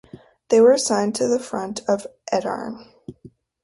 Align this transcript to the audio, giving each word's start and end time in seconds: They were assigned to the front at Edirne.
They 0.49 0.59
were 0.61 0.71
assigned 0.71 1.13
to 1.17 1.27
the 1.27 1.37
front 1.37 1.81
at 1.87 2.07
Edirne. 2.33 2.87